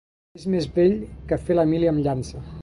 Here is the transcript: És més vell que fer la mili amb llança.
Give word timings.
És 0.37 0.45
més 0.53 0.65
vell 0.77 0.95
que 1.33 1.41
fer 1.43 1.59
la 1.59 1.67
mili 1.75 1.93
amb 1.93 2.07
llança. 2.09 2.45